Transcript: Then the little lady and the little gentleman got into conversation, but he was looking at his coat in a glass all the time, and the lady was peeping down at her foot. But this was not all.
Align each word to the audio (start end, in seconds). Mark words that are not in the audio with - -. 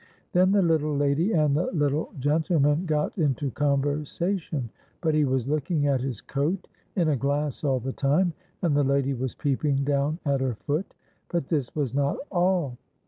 Then 0.31 0.51
the 0.51 0.63
little 0.63 0.97
lady 0.97 1.31
and 1.33 1.55
the 1.55 1.69
little 1.73 2.11
gentleman 2.17 2.87
got 2.87 3.15
into 3.19 3.51
conversation, 3.51 4.71
but 4.99 5.13
he 5.13 5.25
was 5.25 5.47
looking 5.47 5.85
at 5.85 6.01
his 6.01 6.21
coat 6.21 6.67
in 6.95 7.09
a 7.09 7.15
glass 7.15 7.63
all 7.63 7.79
the 7.79 7.93
time, 7.93 8.33
and 8.63 8.75
the 8.75 8.83
lady 8.83 9.13
was 9.13 9.35
peeping 9.35 9.83
down 9.83 10.17
at 10.25 10.41
her 10.41 10.55
foot. 10.55 10.95
But 11.29 11.49
this 11.49 11.75
was 11.75 11.93
not 11.93 12.17
all. 12.31 12.79